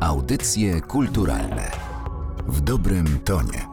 [0.00, 1.70] Audycje kulturalne
[2.48, 3.66] w dobrym tonie.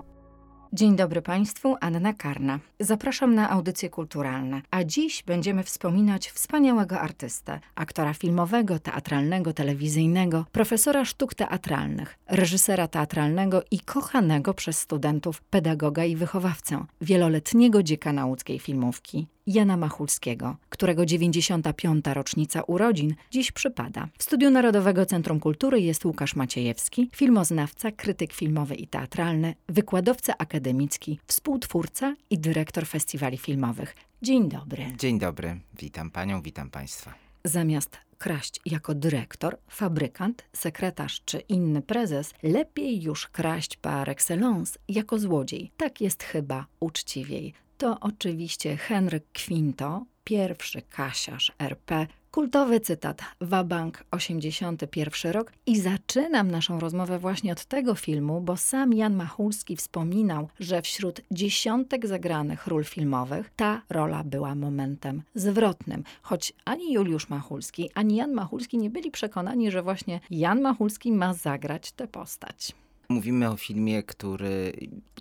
[0.73, 2.59] Dzień dobry Państwu, Anna Karna.
[2.79, 11.05] Zapraszam na audycje kulturalne, a dziś będziemy wspominać wspaniałego artystę, aktora filmowego, teatralnego, telewizyjnego, profesora
[11.05, 19.27] sztuk teatralnych, reżysera teatralnego i kochanego przez studentów pedagoga i wychowawcę, wieloletniego dziekana łódzkiej filmówki,
[19.47, 22.05] Jana Machulskiego, którego 95.
[22.13, 24.07] rocznica urodzin dziś przypada.
[24.17, 31.19] W Studiu Narodowego Centrum Kultury jest Łukasz Maciejewski, filmoznawca, krytyk filmowy i teatralny, wykładowca akademicki,
[31.27, 33.95] współtwórca i dyrektor festiwali filmowych.
[34.21, 34.85] Dzień dobry.
[34.97, 37.13] Dzień dobry, witam panią, witam państwa.
[37.43, 45.19] Zamiast kraść jako dyrektor, fabrykant, sekretarz czy inny prezes, lepiej już kraść par excellence jako
[45.19, 45.71] złodziej.
[45.77, 55.31] Tak jest chyba uczciwiej to oczywiście Henryk Quinto, pierwszy kasiarz RP, kultowy cytat Wabank 81
[55.31, 60.81] rok i zaczynam naszą rozmowę właśnie od tego filmu, bo sam Jan Machulski wspominał, że
[60.81, 68.15] wśród dziesiątek zagranych ról filmowych ta rola była momentem zwrotnym, choć ani Juliusz Machulski, ani
[68.15, 72.75] Jan Machulski nie byli przekonani, że właśnie Jan Machulski ma zagrać tę postać.
[73.09, 74.73] Mówimy o filmie, który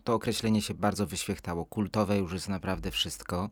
[0.05, 1.67] to określenie się bardzo wyświechtało.
[1.67, 3.51] Kultowe już jest naprawdę wszystko.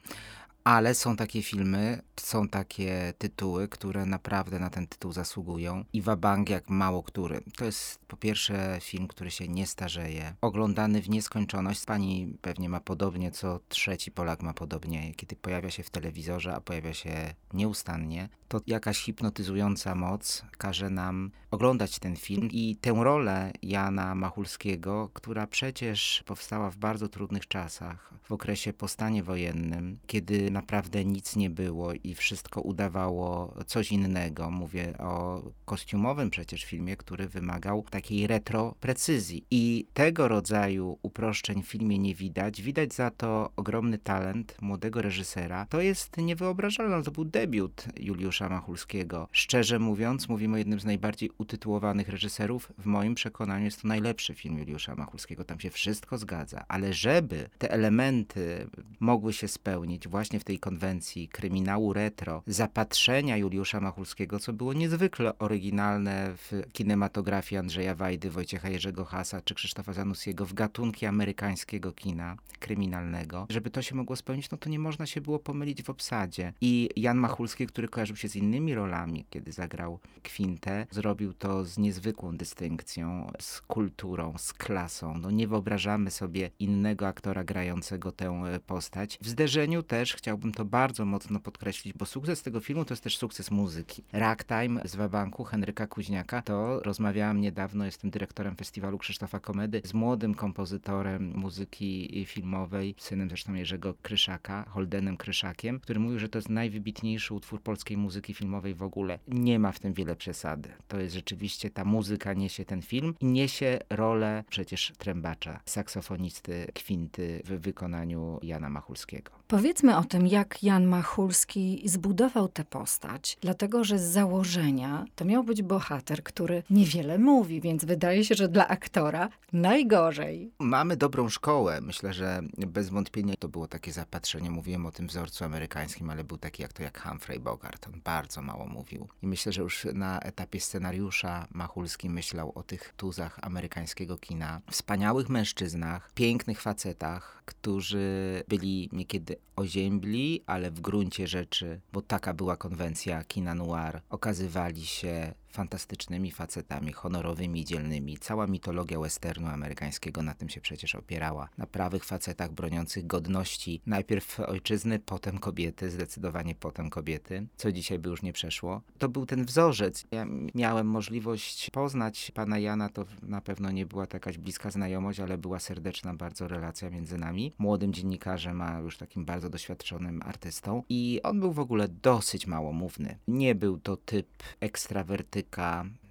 [0.65, 5.85] Ale są takie filmy, są takie tytuły, które naprawdę na ten tytuł zasługują.
[5.93, 7.41] I Wabang jak mało który.
[7.57, 10.35] To jest po pierwsze film, który się nie starzeje.
[10.41, 11.85] Oglądany w nieskończoność.
[11.85, 15.15] Pani pewnie ma podobnie, co trzeci Polak ma podobnie.
[15.15, 21.31] Kiedy pojawia się w telewizorze, a pojawia się nieustannie, to jakaś hipnotyzująca moc każe nam
[21.51, 28.15] oglądać ten film i tę rolę Jana Machulskiego, która przecież powstała w bardzo trudnych czasach,
[28.23, 34.51] w okresie po stanie wojennym, kiedy naprawdę nic nie było i wszystko udawało coś innego.
[34.51, 39.45] Mówię o kostiumowym przecież filmie, który wymagał takiej retro precyzji.
[39.51, 42.63] I tego rodzaju uproszczeń w filmie nie widać.
[42.63, 45.67] Widać za to ogromny talent młodego reżysera.
[45.67, 47.03] To jest niewyobrażalne.
[47.03, 49.29] To był debiut Juliusza Machulskiego.
[49.33, 52.73] Szczerze mówiąc, mówimy o jednym z najbardziej utytułowanych reżyserów.
[52.79, 55.45] W moim przekonaniu jest to najlepszy film Juliusza Machulskiego.
[55.45, 56.65] Tam się wszystko zgadza.
[56.69, 58.67] Ale żeby te elementy
[59.01, 65.39] mogły się spełnić właśnie w tej konwencji kryminału retro, zapatrzenia Juliusza Machulskiego, co było niezwykle
[65.39, 72.37] oryginalne w kinematografii Andrzeja Wajdy, Wojciecha Jerzego Hasa czy Krzysztofa Zanussiego w gatunki amerykańskiego kina
[72.59, 73.47] kryminalnego.
[73.51, 76.53] Żeby to się mogło spełnić, no to nie można się było pomylić w obsadzie.
[76.61, 81.79] I Jan Machulski, który kojarzył się z innymi rolami, kiedy zagrał Kwintę, zrobił to z
[81.79, 85.19] niezwykłą dystynkcją, z kulturą, z klasą.
[85.19, 89.19] No nie wyobrażamy sobie innego aktora grającego tę postać.
[89.23, 93.19] W zderzeniu też chciałbym to bardzo mocno podkreślić, bo sukces tego filmu to jest też
[93.19, 94.03] sukces muzyki.
[94.13, 100.35] Ragtime z Wabanku Henryka Kuźniaka, to rozmawiałam niedawno, jestem dyrektorem festiwalu Krzysztofa Komedy z młodym
[100.35, 107.35] kompozytorem muzyki filmowej, synem zresztą Jerzego Kryszaka, Holdenem Kryszakiem, który mówił, że to jest najwybitniejszy
[107.35, 109.19] utwór polskiej muzyki filmowej w ogóle.
[109.29, 110.69] Nie ma w tym wiele przesady.
[110.89, 117.43] To jest rzeczywiście, ta muzyka niesie ten film i niesie rolę przecież trębacza, saksofonisty, kwinty
[117.45, 119.45] w wykonaniu Jana Machulskiego.
[119.49, 125.45] Powiedzmy o tym, jak Jan Machulski zbudował tę postać, dlatego że z założenia to miał
[125.45, 130.51] być bohater, który niewiele mówi, więc wydaje się, że dla aktora najgorzej.
[130.59, 131.81] Mamy dobrą szkołę.
[131.81, 134.51] Myślę, że bez wątpienia to było takie zapatrzenie.
[134.51, 137.87] Mówiłem o tym wzorcu amerykańskim, ale był taki jak to jak Humphrey Bogart.
[137.87, 139.09] On bardzo mało mówił.
[139.23, 144.61] I myślę, że już na etapie scenariusza Machulski myślał o tych tuzach amerykańskiego kina.
[144.71, 150.14] Wspaniałych mężczyznach, pięknych facetach, którzy byli niekiedy oziębli,
[150.47, 157.65] ale w gruncie rzeczy, bo taka była konwencja kina noir, okazywali się fantastycznymi facetami, honorowymi,
[157.65, 158.19] dzielnymi.
[158.19, 161.49] Cała mitologia westernu amerykańskiego na tym się przecież opierała.
[161.59, 168.09] Na prawych facetach broniących godności najpierw ojczyzny, potem kobiety, zdecydowanie potem kobiety, co dzisiaj by
[168.09, 168.83] już nie przeszło.
[168.99, 170.05] To był ten wzorzec.
[170.11, 175.21] Ja miałem możliwość poznać pana Jana, to na pewno nie była to jakaś bliska znajomość,
[175.21, 177.53] ale była serdeczna bardzo relacja między nami.
[177.59, 183.19] Młodym dziennikarzem, a już takim bardzo doświadczonym artystą i on był w ogóle dosyć małomówny.
[183.29, 184.27] Nie był to typ
[184.61, 185.44] ekstrawertyk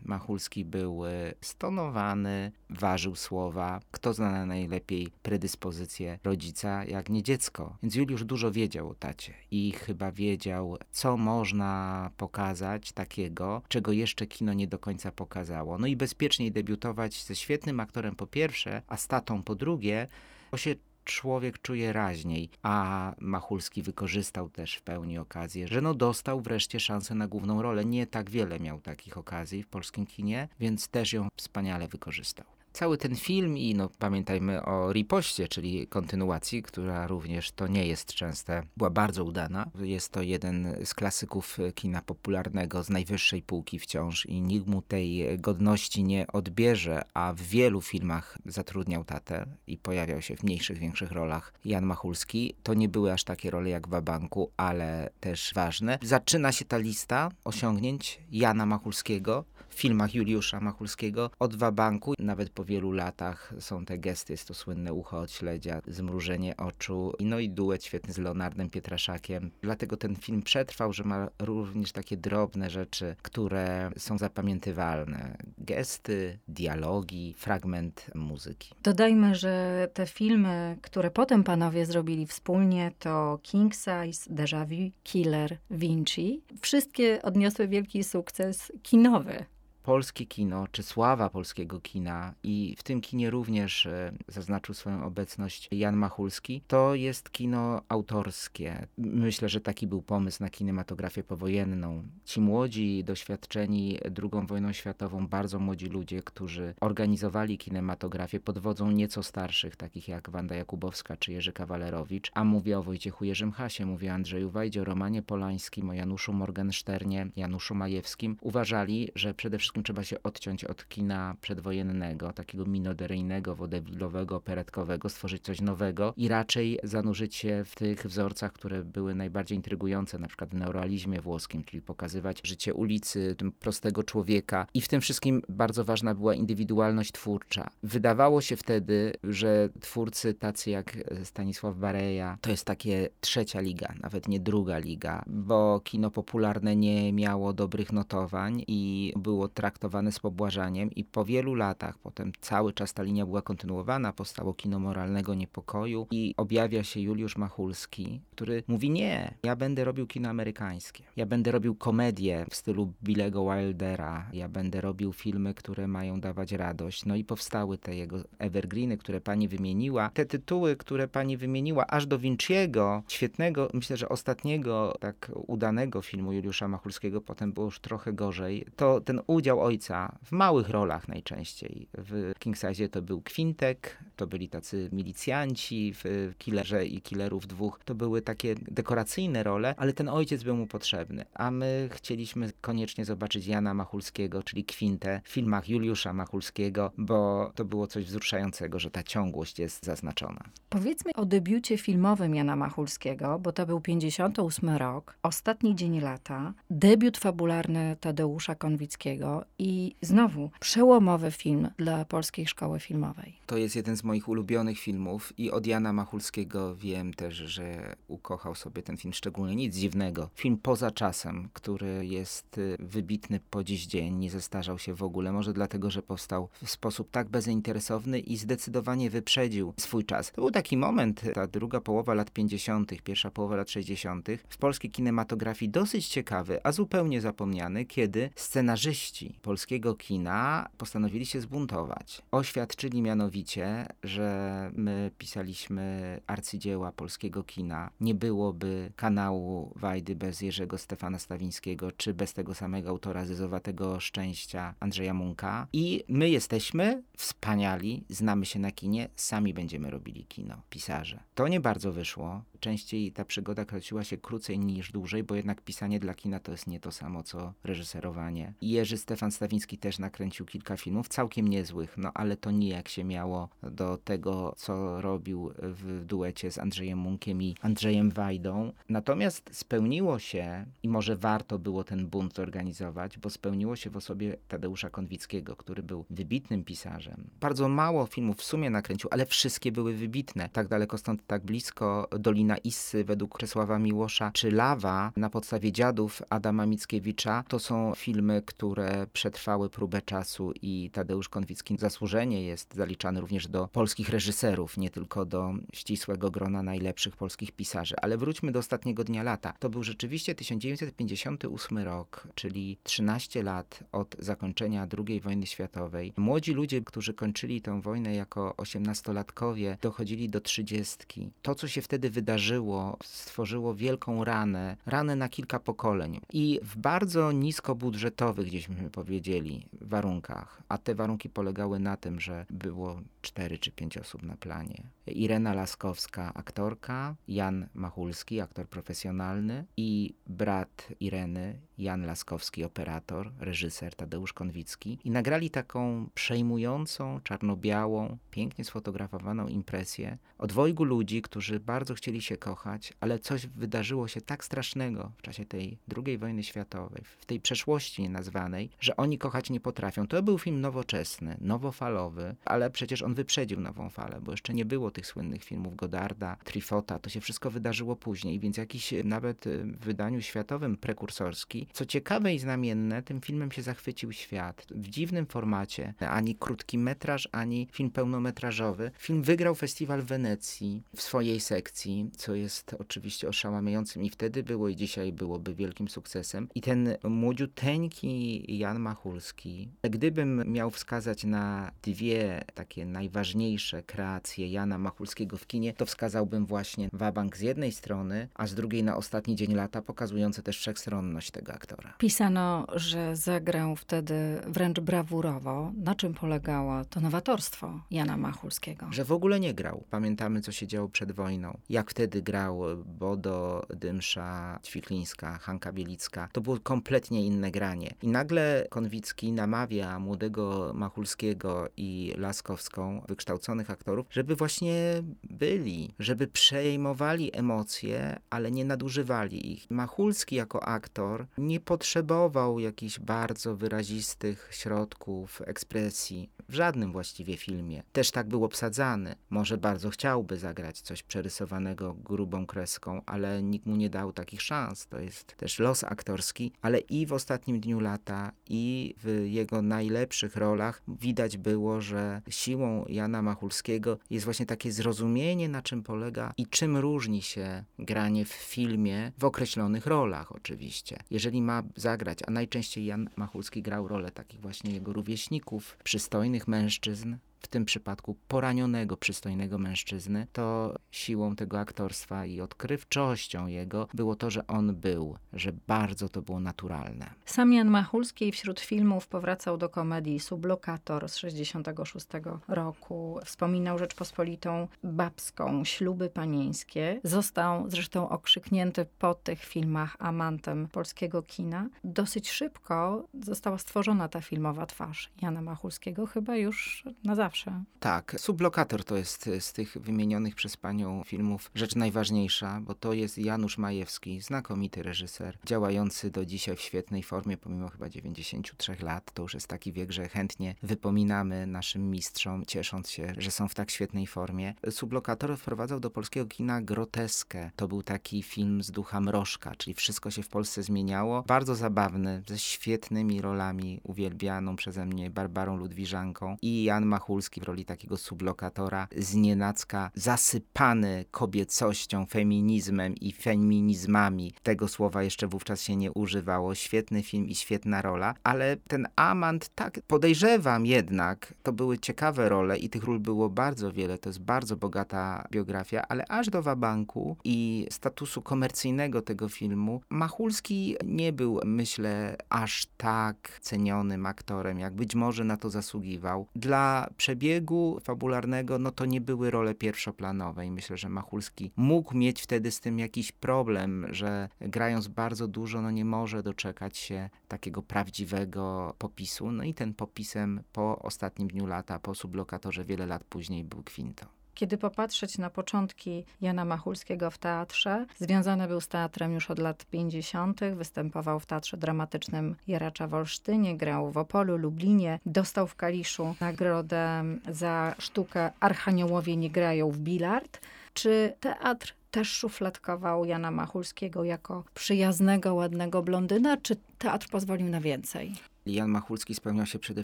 [0.06, 3.80] Machulski był e, stonowany, ważył słowa.
[3.92, 7.78] Kto zna najlepiej predyspozycje rodzica, jak nie dziecko?
[7.84, 14.28] Więc Juliusz dużo wiedział o tacie i chyba wiedział, co można pokazać takiego, czego jeszcze
[14.28, 15.78] kino nie do końca pokazało.
[15.78, 20.08] No i bezpieczniej debiutować ze świetnym aktorem po pierwsze, a statą po drugie,
[20.52, 26.42] bo się człowiek czuje raźniej, a Machulski wykorzystał też w pełni okazję, że no dostał
[26.42, 27.86] wreszcie szansę na główną rolę.
[27.86, 32.98] Nie tak wiele miał takich okazji w polskim kinie, więc też ją wspaniale wykorzystał cały
[32.98, 38.64] ten film i no, pamiętajmy o ripoście, czyli kontynuacji, która również to nie jest częste,
[38.78, 39.66] była bardzo udana.
[39.82, 45.40] Jest to jeden z klasyków kina popularnego z najwyższej półki wciąż i nikt mu tej
[45.40, 51.12] godności nie odbierze, a w wielu filmach zatrudniał tatę i pojawiał się w mniejszych, większych
[51.12, 52.56] rolach Jan Machulski.
[52.64, 56.00] To nie były aż takie role jak w Wabanku, ale też ważne.
[56.02, 62.92] Zaczyna się ta lista osiągnięć Jana Machulskiego filmach Juliusza Machulskiego od Wabanku, nawet po wielu
[62.92, 67.84] latach są te gesty, jest to słynne ucho od śledzia, zmrużenie oczu, no i duet
[67.86, 69.52] świetny z Leonardem Pietraszakiem.
[69.62, 75.38] Dlatego ten film przetrwał, że ma również takie drobne rzeczy, które są zapamiętywalne.
[75.58, 78.72] Gesty, dialogi, fragment muzyki.
[78.84, 85.58] Dodajmy, że te filmy, które potem panowie zrobili wspólnie, to King Size, Déjà Vu, Killer,
[85.72, 86.42] Vinci.
[86.62, 89.46] Wszystkie odniosły wielki sukces kinowy
[89.84, 95.70] polskie kino, czy sława polskiego kina i w tym kinie również e, zaznaczył swoją obecność
[95.72, 98.88] Jan Machulski, to jest kino autorskie.
[98.98, 102.04] Myślę, że taki był pomysł na kinematografię powojenną.
[102.26, 109.24] Ci młodzi, doświadczeni II wojną światową, bardzo młodzi ludzie, którzy organizowali kinematografię pod wodzą nieco
[109.24, 114.12] starszych, takich jak Wanda Jakubowska czy Jerzy Kawalerowicz, a mówię o Wojciechu Jerzym Hasie, mówię
[114.12, 119.73] o Andrzeju Wajdzie, o Romanie Polańskim, o Januszu Morgensternie, Januszu Majewskim, uważali, że przede wszystkim
[119.82, 126.80] trzeba się odciąć od kina przedwojennego, takiego minoderyjnego, wodewilowego, operetkowego, stworzyć coś nowego i raczej
[126.84, 131.82] zanurzyć się w tych wzorcach, które były najbardziej intrygujące, na przykład w neorealizmie włoskim, czyli
[131.82, 134.68] pokazywać życie ulicy, prostego człowieka.
[134.74, 137.70] I w tym wszystkim bardzo ważna była indywidualność twórcza.
[137.84, 144.28] Wydawało się wtedy, że twórcy tacy jak Stanisław Bareja, to jest takie trzecia liga, nawet
[144.28, 150.92] nie druga liga, bo kino popularne nie miało dobrych notowań i było traktowane z pobłażaniem
[150.92, 156.08] i po wielu latach, potem cały czas ta linia była kontynuowana, powstało kino moralnego niepokoju
[156.12, 161.52] i objawia się Juliusz Machulski, który mówi nie, ja będę robił kino amerykańskie, ja będę
[161.52, 167.06] robił komedię w stylu Billego Wildera, ja będę robił filmy, które mają dawać radość.
[167.06, 170.10] No i powstały te jego evergreeny, które pani wymieniła.
[170.10, 176.34] Te tytuły, które pani wymieniła, aż do Vinciego, świetnego, myślę, że ostatniego tak udanego filmu
[176.34, 181.08] Juliusza Machulskiego, potem było już trochę gorzej, to ten udział udział ojca w małych rolach
[181.08, 181.88] najczęściej.
[181.94, 187.80] W King Size to był Kwintek, to byli tacy milicjanci, w Killerze i Killerów dwóch
[187.86, 191.26] to były takie dekoracyjne role, ale ten ojciec był mu potrzebny.
[191.34, 197.66] A my chcieliśmy koniecznie zobaczyć Jana Machulskiego, czyli Kwintę w filmach Juliusza Machulskiego, bo to
[197.66, 200.44] było coś wzruszającego, że ta ciągłość jest zaznaczona.
[200.70, 207.18] Powiedzmy o debiucie filmowym Jana Machulskiego, bo to był 58 rok, ostatni dzień lata, debiut
[207.18, 213.38] fabularny Tadeusza Konwickiego, i znowu przełomowy film dla polskiej szkoły filmowej.
[213.46, 218.56] To jest jeden z moich ulubionych filmów i od Jana Machulskiego wiem też, że ukochał
[218.56, 219.56] sobie ten film szczególnie.
[219.56, 220.30] Nic dziwnego.
[220.36, 225.32] Film poza czasem, który jest y, wybitny po dziś dzień, nie zestarzał się w ogóle.
[225.32, 230.32] Może dlatego, że powstał w sposób tak bezinteresowny i zdecydowanie wyprzedził swój czas.
[230.32, 234.28] To był taki moment, ta druga połowa lat 50., pierwsza połowa lat 60.
[234.50, 242.22] w polskiej kinematografii dosyć ciekawy, a zupełnie zapomniany, kiedy scenarzyści polskiego kina postanowili się zbuntować.
[242.32, 247.90] Oświadczyli mianowicie, że my pisaliśmy arcydzieła polskiego kina.
[248.00, 254.76] Nie byłoby kanału Wajdy bez Jerzego Stefana Stawińskiego, czy bez tego samego autora Zyzowatego Szczęścia
[254.80, 255.68] Andrzeja Munka.
[255.74, 261.24] I my jesteśmy wspaniali, znamy się na kinie, sami będziemy robili kino, pisarze.
[261.36, 262.44] To nie bardzo wyszło.
[262.60, 266.68] Częściej ta przygoda kręciła się krócej niż dłużej, bo jednak pisanie dla kina to jest
[266.68, 268.54] nie to samo, co reżyserowanie.
[268.62, 273.50] Jerzy Stefan Stawiński też nakręcił kilka filmów, całkiem niezłych, no ale to nijak się miało
[273.64, 278.72] do tego, co robił w duecie z Andrzejem Munkiem i Andrzejem Wajdą.
[278.90, 284.38] Natomiast spełniło się, i może warto było ten bunt organizować, bo spełniło się w osobie
[284.48, 287.30] Tadeusza Konwickiego, który był wybitnym pisarzem.
[287.40, 290.50] Bardzo mało filmów w sumie nakręcił, ale wszystkie były wybitne.
[290.50, 296.22] Tak daleko stąd, tak blisko, Dolina Issy według Czesława Miłosza, czy Lawa na podstawie Dziadów
[296.30, 303.22] Adama Mickiewicza, to są filmy, które przetrwały próbę czasu i Tadeusz Konwicki zasłużenie jest zaliczany
[303.22, 307.96] również do polskich reżyserów, nie tylko do ścisłego grona najlepszych polskich pisarzy.
[308.02, 309.54] Ale wróćmy do ostatniego dnia lata.
[309.60, 316.14] To był rzeczywiście 1958 rok, czyli 13 lat od zakończenia II wojny światowej.
[316.18, 321.32] Młodzi ludzie, którzy kończyli tę wojnę jako osiemnastolatkowie, dochodzili do trzydziestki.
[321.42, 326.20] To, co się wtedy wydarzyło, stworzyło wielką ranę, ranę na kilka pokoleń.
[326.34, 330.64] I w bardzo niskobudżetowych, gdzieśmy powiedzieli, warunkach.
[330.70, 334.84] A te warunki polegały na tym, że było cztery czy pięć osób na planie.
[335.08, 344.34] Irena Laskowska, aktorka, Jan Machulski, aktor profesjonalny i brat Ireny, Jan Laskowski, operator, reżyser Tadeusz
[344.34, 345.00] Konwicki.
[345.04, 352.38] I nagrali taką przejmującą, czarno-białą, pięknie sfotografowaną impresję o dwojgu ludzi, którzy bardzo chcieli się
[352.38, 357.40] kochać, ale coś wydarzyło się tak strasznego w czasie tej II wojny światowej, w tej
[357.40, 360.08] przeszłości nienazwanej, że oni kochać nie potrafią.
[360.08, 364.92] To był film nowoczesny, nowofalowy, ale przecież on wyprzedził nową falę, bo jeszcze nie było
[364.92, 370.22] tych słynnych filmów Godarda, Trifota, to się wszystko wydarzyło później, więc jakiś nawet w wydaniu
[370.22, 371.68] światowym prekursorski.
[371.74, 374.66] Co ciekawe i znamienne, tym filmem się zachwycił świat.
[374.76, 378.92] W dziwnym formacie, ani krótki metraż, ani film pełnometrażowy.
[378.98, 384.70] Film wygrał festiwal w Wenecji w swojej sekcji, co jest oczywiście oszałamiającym i wtedy było
[384.70, 386.48] i dzisiaj byłoby wielkim sukcesem.
[386.56, 395.38] I ten młodziuteńki Jan Machulski, gdybym miał wskazać na dwie takie najważniejsze kreacje Jana Machulskiego
[395.38, 399.54] w kinie, to wskazałbym właśnie Wabank z jednej strony, a z drugiej na Ostatni Dzień
[399.54, 401.94] Lata, pokazujące też wszechstronność tego aktora.
[401.98, 405.72] Pisano, że zagrał wtedy wręcz brawurowo.
[405.78, 408.88] Na czym polegało to nowatorstwo Jana Machulskiego?
[408.92, 409.84] Że w ogóle nie grał.
[409.90, 411.58] Pamiętamy, co się działo przed wojną.
[411.70, 416.30] Jak wtedy grał Bodo, Dymsza, Ćwiklińska, Hanka Bielicka.
[416.32, 417.94] To było kompletnie inne granie.
[418.02, 427.38] I nagle Konwicki namawia młodego Machulskiego i Laskowską, wykształconych aktorów, żeby właśnie byli, żeby przejmowali
[427.38, 429.72] emocje, ale nie nadużywali ich.
[429.72, 437.84] Machulski jako aktor nie potrzebował jakichś bardzo wyrazistych środków ekspresji w żadnym właściwie filmie.
[437.92, 439.16] Też tak był obsadzany.
[439.30, 444.88] Może bardzo chciałby zagrać coś przerysowanego grubą kreską, ale nikt mu nie dał takich szans.
[444.88, 450.36] To jest też los aktorski, ale i w ostatnim dniu lata, i w jego najlepszych
[450.36, 456.48] rolach widać było, że siłą Jana Machulskiego jest właśnie takie zrozumienie, na czym polega i
[456.48, 460.98] czym różni się granie w filmie w określonych rolach oczywiście.
[461.12, 467.16] Jeżeli ma zagrać, a najczęściej Jan Machulski grał rolę takich właśnie jego rówieśników, przystojnych mężczyzn,
[467.44, 474.30] w tym przypadku poranionego, przystojnego mężczyzny, to siłą tego aktorstwa i odkrywczością jego było to,
[474.30, 477.10] że on był, że bardzo to było naturalne.
[477.26, 482.08] Sam Jan Machulski wśród filmów powracał do komedii Sublokator z 66
[482.48, 483.20] roku.
[483.26, 487.00] Wspominał Rzeczpospolitą Babską, Śluby Panieńskie.
[487.04, 491.70] Został zresztą okrzyknięty po tych filmach amantem polskiego kina.
[491.84, 497.64] Dosyć szybko została stworzona ta filmowa twarz Jana Machulskiego, chyba już na zawsze zawsze.
[497.80, 503.18] Tak, Sublokator to jest z tych wymienionych przez panią filmów rzecz najważniejsza, bo to jest
[503.18, 509.12] Janusz Majewski, znakomity reżyser, działający do dzisiaj w świetnej formie, pomimo chyba 93 lat.
[509.14, 513.56] To już jest taki wiek, że chętnie wypominamy naszym mistrzom, ciesząc się, że są w
[513.56, 514.54] tak świetnej formie.
[514.70, 517.52] Sublokator wprowadzał do polskiego kina groteskę.
[517.56, 521.24] To był taki film z ducha mrożka, czyli wszystko się w Polsce zmieniało.
[521.24, 527.66] Bardzo zabawny, ze świetnymi rolami, uwielbianą przeze mnie Barbarą Ludwiżanką i Jan Machul W roli
[527.66, 534.34] takiego sublokatora, znienacka zasypany kobiecością, feminizmem i feminizmami.
[534.44, 536.56] Tego słowa jeszcze wówczas się nie używało.
[536.56, 542.58] Świetny film i świetna rola, ale ten amant, tak podejrzewam jednak, to były ciekawe role
[542.58, 543.98] i tych ról było bardzo wiele.
[543.98, 550.76] To jest bardzo bogata biografia, ale aż do Wabanku i statusu komercyjnego tego filmu, Machulski
[550.86, 556.28] nie był, myślę, aż tak cenionym aktorem, jak być może na to zasługiwał.
[556.36, 562.22] Dla przebiegu fabularnego, no to nie były role pierwszoplanowe i myślę, że Machulski mógł mieć
[562.22, 567.62] wtedy z tym jakiś problem, że grając bardzo dużo, no nie może doczekać się takiego
[567.62, 569.32] prawdziwego popisu.
[569.32, 574.23] No i ten popisem po ostatnim dniu lata, po sublokatorze wiele lat później był Quinto.
[574.34, 579.66] Kiedy popatrzeć na początki Jana Machulskiego w teatrze, związany był z teatrem już od lat
[579.66, 586.16] 50., występował w Teatrze Dramatycznym Jaracza w Olsztynie, grał w Opolu, Lublinie, dostał w Kaliszu
[586.22, 590.42] nagrodę za sztukę Archaniołowie nie grają w bilard.
[590.74, 598.16] Czy teatr też szufladkował Jana Machulskiego jako przyjaznego, ładnego blondyna, czy teatr pozwolił na więcej?
[598.46, 599.84] Jan Machulski spełniał się przede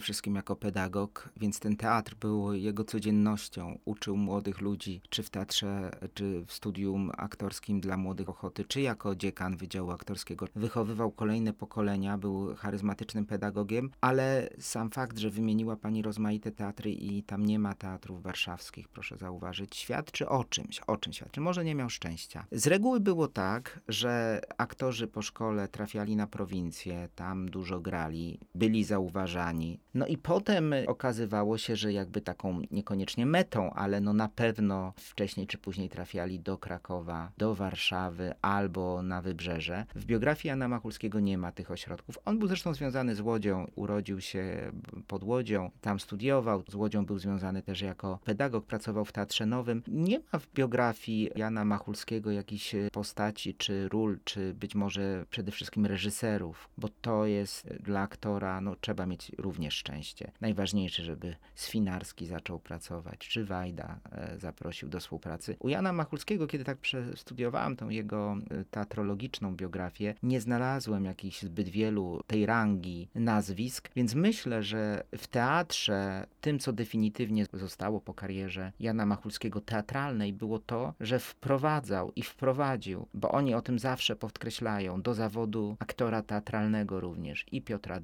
[0.00, 3.78] wszystkim jako pedagog, więc ten teatr był jego codziennością.
[3.84, 9.16] Uczył młodych ludzi, czy w teatrze, czy w studium aktorskim dla młodych ochoty, czy jako
[9.16, 10.46] dziekan Wydziału Aktorskiego.
[10.54, 17.22] Wychowywał kolejne pokolenia, był charyzmatycznym pedagogiem, ale sam fakt, że wymieniła pani rozmaite teatry i
[17.22, 21.40] tam nie ma teatrów warszawskich, proszę zauważyć, świadczy o czymś, o czym świadczy.
[21.40, 22.46] Może nie miał szczęścia.
[22.52, 28.84] Z reguły było tak, że aktorzy po szkole trafiali na prowincję, tam dużo grali, byli
[28.84, 29.80] zauważani.
[29.94, 35.46] No i potem okazywało się, że jakby taką niekoniecznie metą, ale no na pewno wcześniej
[35.46, 39.86] czy później trafiali do Krakowa, do Warszawy albo na Wybrzeże.
[39.94, 42.18] W biografii Jana Machulskiego nie ma tych ośrodków.
[42.24, 44.72] On był zresztą związany z Łodzią, urodził się
[45.06, 46.62] pod Łodzią, tam studiował.
[46.68, 49.82] Z Łodzią był związany też jako pedagog, pracował w Teatrze Nowym.
[49.88, 55.86] Nie ma w biografii Jana Machulskiego jakichś postaci, czy ról, czy być może przede wszystkim
[55.86, 60.32] reżyserów, bo to jest dla aktora no, trzeba mieć również szczęście.
[60.40, 65.56] Najważniejsze, żeby Swinarski zaczął pracować, czy Wajda e, zaprosił do współpracy.
[65.58, 71.68] U Jana Machulskiego, kiedy tak przestudiowałem tą jego e, teatrologiczną biografię, nie znalazłem jakichś zbyt
[71.68, 78.72] wielu tej rangi nazwisk, więc myślę, że w teatrze tym, co definitywnie zostało po karierze
[78.80, 85.02] Jana Machulskiego teatralnej, było to, że wprowadzał i wprowadził, bo oni o tym zawsze podkreślają,
[85.02, 88.00] do zawodu aktora teatralnego również i Piotra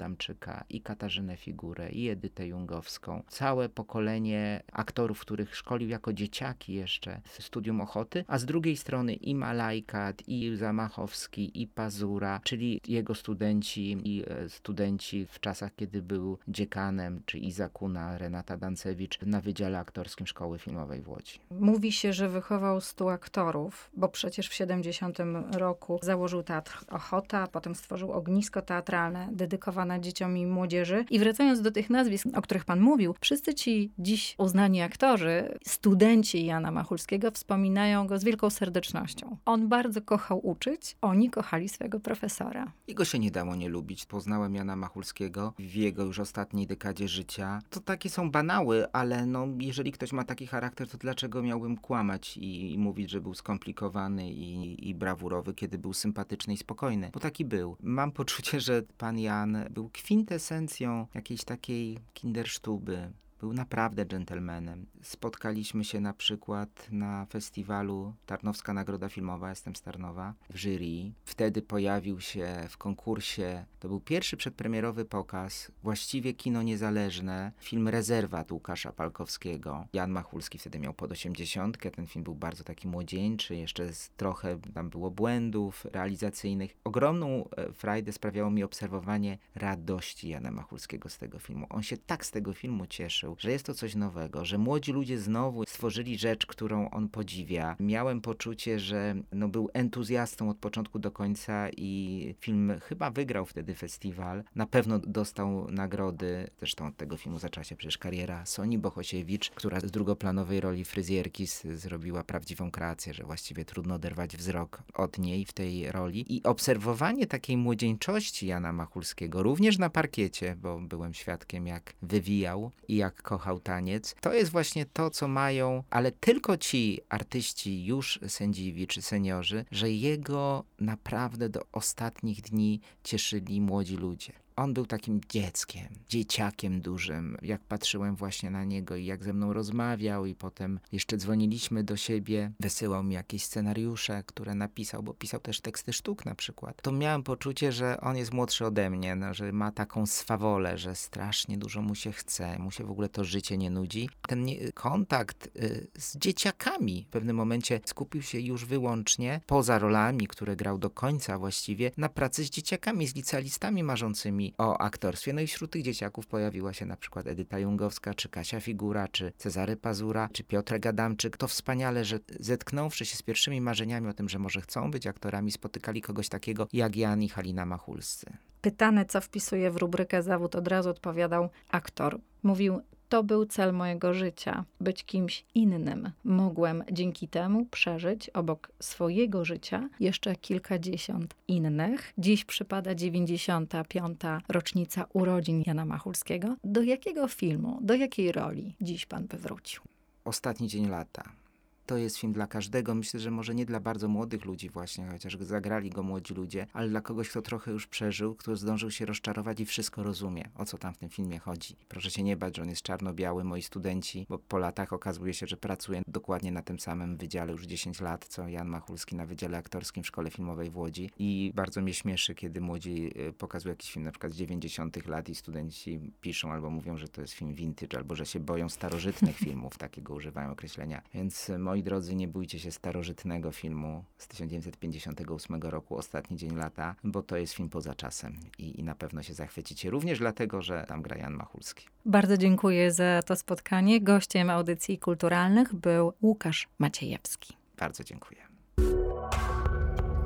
[0.70, 3.22] I Katarzynę Figurę, i Edytę Jungowską.
[3.28, 9.14] Całe pokolenie aktorów, których szkolił jako dzieciaki jeszcze w Studium Ochoty, a z drugiej strony
[9.14, 16.02] i Malajkat, i Zamachowski, i Pazura, czyli jego studenci i e, studenci w czasach, kiedy
[16.02, 21.40] był dziekanem, czy Izakuna, Renata Dancewicz na Wydziale Aktorskim Szkoły Filmowej w Łodzi.
[21.50, 25.18] Mówi się, że wychował stu aktorów, bo przecież w 70
[25.52, 31.04] roku założył Teatr Ochota, potem stworzył ognisko teatralne dedykowane dzieciom dzieciom i młodzieży.
[31.10, 36.46] I wracając do tych nazwisk, o których pan mówił, wszyscy ci dziś uznani aktorzy, studenci
[36.46, 39.36] Jana Machulskiego wspominają go z wielką serdecznością.
[39.44, 42.72] On bardzo kochał uczyć, oni kochali swego profesora.
[42.88, 44.06] Jego się nie dało nie lubić.
[44.06, 47.60] Poznałem Jana Machulskiego w jego już ostatniej dekadzie życia.
[47.70, 52.36] To takie są banały, ale no, jeżeli ktoś ma taki charakter, to dlaczego miałbym kłamać
[52.36, 57.10] i, i mówić, że był skomplikowany i, i brawurowy, kiedy był sympatyczny i spokojny?
[57.14, 57.76] Bo taki był.
[57.80, 64.86] Mam poczucie, że pan Jan był kwintesencją jakiejś takiej kindersztuby, był naprawdę dżentelmenem.
[65.02, 71.12] Spotkaliśmy się na przykład na festiwalu Tarnowska Nagroda Filmowa, jestem z Tarnowa, w jury.
[71.24, 78.52] Wtedy pojawił się w konkursie, to był pierwszy przedpremierowy pokaz, właściwie kino niezależne, film Rezerwat
[78.52, 79.86] Łukasza Palkowskiego.
[79.92, 84.90] Jan Machulski wtedy miał pod 80, ten film był bardzo taki młodzieńczy, jeszcze trochę tam
[84.90, 86.76] było błędów realizacyjnych.
[86.84, 91.66] Ogromną e, frajdę sprawiało mi obserwowanie radości Jana Machulskiego z tego filmu.
[91.70, 95.18] On się tak z tego filmu cieszył, że jest to coś nowego, że młodzi ludzie
[95.18, 97.76] znowu stworzyli rzecz, którą on podziwia.
[97.80, 103.74] Miałem poczucie, że no, był entuzjastą od początku do końca i film chyba wygrał wtedy
[103.74, 104.44] festiwal.
[104.54, 106.50] Na pewno dostał nagrody.
[106.58, 111.46] Zresztą od tego filmu zaczęła się przecież kariera Soni Bohosiewicz, która z drugoplanowej roli fryzjerki
[111.74, 116.36] zrobiła prawdziwą kreację, że właściwie trudno oderwać wzrok od niej w tej roli.
[116.36, 122.96] I obserwowanie takiej młodzieńczości Jana Machulskiego, również na parkiecie, bo byłem świadkiem jak wywijał i
[122.96, 124.14] jak kochał taniec.
[124.20, 129.90] To jest właśnie to, co mają, ale tylko ci artyści już sędziwi czy seniorzy, że
[129.90, 137.38] jego naprawdę do ostatnich dni cieszyli młodzi ludzie on był takim dzieckiem, dzieciakiem dużym.
[137.42, 141.96] Jak patrzyłem właśnie na niego i jak ze mną rozmawiał, i potem jeszcze dzwoniliśmy do
[141.96, 146.82] siebie, wysyłał mi jakieś scenariusze, które napisał, bo pisał też teksty sztuk na przykład.
[146.82, 150.94] To miałem poczucie, że on jest młodszy ode mnie, no, że ma taką swawolę, że
[150.94, 154.08] strasznie dużo mu się chce, mu się w ogóle to życie nie nudzi.
[154.28, 160.56] Ten kontakt y, z dzieciakami w pewnym momencie skupił się już wyłącznie, poza rolami, które
[160.56, 165.32] grał do końca właściwie, na pracy z dzieciakami, z licealistami marzącymi o aktorstwie.
[165.32, 169.32] No i wśród tych dzieciaków pojawiła się na przykład Edyta Jungowska, czy Kasia Figura, czy
[169.36, 171.36] Cezary Pazura, czy Piotr Gadamczyk.
[171.36, 175.52] To wspaniale, że zetknąwszy się z pierwszymi marzeniami o tym, że może chcą być aktorami,
[175.52, 178.26] spotykali kogoś takiego jak Jan i Halina Machulscy.
[178.60, 182.20] Pytany, co wpisuje w rubrykę zawód, od razu odpowiadał aktor.
[182.42, 186.10] Mówił, to był cel mojego życia być kimś innym.
[186.24, 192.12] Mogłem dzięki temu przeżyć obok swojego życia jeszcze kilkadziesiąt innych.
[192.18, 194.20] Dziś przypada 95.
[194.48, 196.56] rocznica urodzin Jana Machulskiego.
[196.64, 199.82] Do jakiego filmu, do jakiej roli dziś pan by wrócił?
[200.24, 201.45] Ostatni dzień lata
[201.86, 202.94] to jest film dla każdego.
[202.94, 206.88] Myślę, że może nie dla bardzo młodych ludzi właśnie, chociaż zagrali go młodzi ludzie, ale
[206.88, 210.78] dla kogoś, kto trochę już przeżył, kto zdążył się rozczarować i wszystko rozumie, o co
[210.78, 211.76] tam w tym filmie chodzi.
[211.88, 213.44] Proszę się nie bać, że on jest czarno-biały.
[213.44, 217.66] Moi studenci, bo po latach okazuje się, że pracuję dokładnie na tym samym wydziale już
[217.66, 221.80] 10 lat, co Jan Machulski na Wydziale Aktorskim w Szkole Filmowej w Łodzi i bardzo
[221.82, 226.00] mnie śmieszy, kiedy młodzi y, pokazują jakiś film na przykład z 90 lat i studenci
[226.20, 230.14] piszą albo mówią, że to jest film vintage, albo że się boją starożytnych filmów, takiego
[230.14, 231.02] używają określenia.
[231.14, 236.94] Więc y, moi drodzy, nie bójcie się starożytnego filmu z 1958 roku, Ostatni Dzień Lata,
[237.04, 239.90] bo to jest film poza czasem i, i na pewno się zachwycicie.
[239.90, 241.86] Również dlatego, że tam gra Jan Machulski.
[242.04, 244.00] Bardzo dziękuję za to spotkanie.
[244.00, 247.54] Gościem audycji kulturalnych był Łukasz Maciejewski.
[247.78, 248.40] Bardzo dziękuję.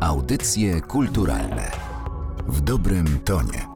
[0.01, 1.71] Audycje kulturalne
[2.49, 3.70] w dobrym tonie.